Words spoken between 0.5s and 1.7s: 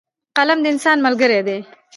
د انسان ملګری دی.